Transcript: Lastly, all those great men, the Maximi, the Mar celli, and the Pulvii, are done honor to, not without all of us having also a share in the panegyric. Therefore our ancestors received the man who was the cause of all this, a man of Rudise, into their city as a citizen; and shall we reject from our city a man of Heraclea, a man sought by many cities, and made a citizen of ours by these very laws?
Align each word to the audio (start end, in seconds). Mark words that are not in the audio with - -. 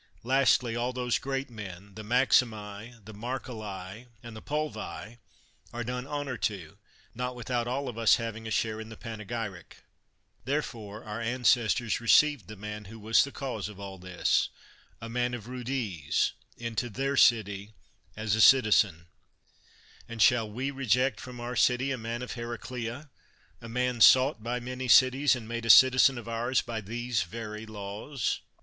Lastly, 0.23 0.75
all 0.75 0.93
those 0.93 1.19
great 1.19 1.51
men, 1.51 1.93
the 1.93 2.01
Maximi, 2.03 3.05
the 3.05 3.13
Mar 3.13 3.39
celli, 3.39 4.07
and 4.23 4.35
the 4.35 4.41
Pulvii, 4.41 5.19
are 5.71 5.83
done 5.83 6.07
honor 6.07 6.37
to, 6.37 6.79
not 7.13 7.35
without 7.35 7.67
all 7.67 7.87
of 7.87 7.99
us 7.99 8.15
having 8.15 8.45
also 8.45 8.49
a 8.49 8.51
share 8.51 8.81
in 8.81 8.89
the 8.89 8.97
panegyric. 8.97 9.83
Therefore 10.43 11.03
our 11.03 11.21
ancestors 11.21 12.01
received 12.01 12.47
the 12.47 12.55
man 12.55 12.85
who 12.85 12.97
was 12.99 13.23
the 13.23 13.31
cause 13.31 13.69
of 13.69 13.79
all 13.79 13.99
this, 13.99 14.49
a 14.99 15.07
man 15.07 15.35
of 15.35 15.47
Rudise, 15.47 16.31
into 16.57 16.89
their 16.89 17.15
city 17.15 17.75
as 18.17 18.33
a 18.33 18.41
citizen; 18.41 19.05
and 20.09 20.19
shall 20.19 20.49
we 20.49 20.71
reject 20.71 21.19
from 21.19 21.39
our 21.39 21.55
city 21.55 21.91
a 21.91 21.97
man 21.99 22.23
of 22.23 22.31
Heraclea, 22.31 23.11
a 23.61 23.69
man 23.69 24.01
sought 24.01 24.41
by 24.41 24.59
many 24.59 24.87
cities, 24.87 25.35
and 25.35 25.47
made 25.47 25.67
a 25.67 25.69
citizen 25.69 26.17
of 26.17 26.27
ours 26.27 26.63
by 26.63 26.81
these 26.81 27.21
very 27.21 27.67
laws? 27.67 28.39